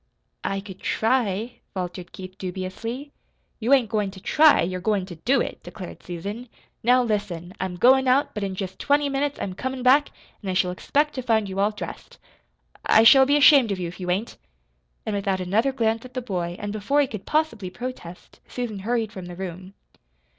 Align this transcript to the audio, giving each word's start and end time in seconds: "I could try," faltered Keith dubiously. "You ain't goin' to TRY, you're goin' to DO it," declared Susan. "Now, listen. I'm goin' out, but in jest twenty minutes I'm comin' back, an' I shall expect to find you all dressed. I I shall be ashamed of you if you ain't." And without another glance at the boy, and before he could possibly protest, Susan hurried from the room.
"I 0.43 0.61
could 0.61 0.79
try," 0.79 1.59
faltered 1.75 2.11
Keith 2.11 2.35
dubiously. 2.39 3.11
"You 3.59 3.71
ain't 3.71 3.91
goin' 3.91 4.09
to 4.09 4.19
TRY, 4.19 4.63
you're 4.63 4.81
goin' 4.81 5.05
to 5.05 5.15
DO 5.17 5.41
it," 5.41 5.61
declared 5.61 6.01
Susan. 6.01 6.49
"Now, 6.81 7.03
listen. 7.03 7.53
I'm 7.59 7.75
goin' 7.75 8.07
out, 8.07 8.33
but 8.33 8.43
in 8.43 8.55
jest 8.55 8.79
twenty 8.79 9.09
minutes 9.09 9.37
I'm 9.39 9.53
comin' 9.53 9.83
back, 9.83 10.09
an' 10.41 10.49
I 10.49 10.55
shall 10.55 10.71
expect 10.71 11.13
to 11.13 11.21
find 11.21 11.47
you 11.47 11.59
all 11.59 11.69
dressed. 11.69 12.17
I 12.83 13.01
I 13.01 13.03
shall 13.03 13.27
be 13.27 13.37
ashamed 13.37 13.71
of 13.71 13.77
you 13.77 13.89
if 13.89 13.99
you 13.99 14.09
ain't." 14.09 14.37
And 15.05 15.15
without 15.15 15.39
another 15.39 15.71
glance 15.71 16.03
at 16.03 16.15
the 16.15 16.21
boy, 16.23 16.55
and 16.57 16.73
before 16.73 17.01
he 17.01 17.05
could 17.05 17.27
possibly 17.27 17.69
protest, 17.69 18.39
Susan 18.47 18.79
hurried 18.79 19.11
from 19.11 19.25
the 19.27 19.35
room. 19.35 19.75